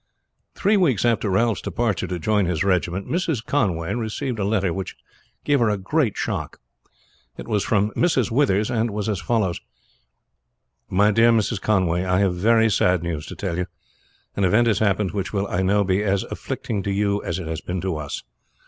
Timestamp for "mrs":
3.07-3.45, 7.91-8.31, 11.31-11.61